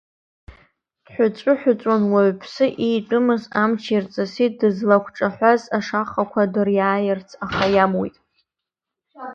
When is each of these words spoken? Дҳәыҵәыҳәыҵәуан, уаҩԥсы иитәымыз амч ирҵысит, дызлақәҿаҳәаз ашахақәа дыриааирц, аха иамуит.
Дҳәыҵәыҳәыҵәуан, 1.03 2.03
уаҩԥсы 2.13 2.65
иитәымыз 2.85 3.43
амч 3.61 3.83
ирҵысит, 3.93 4.53
дызлақәҿаҳәаз 4.59 5.61
ашахақәа 5.77 6.51
дыриааирц, 6.53 7.29
аха 7.45 7.65
иамуит. 7.75 8.15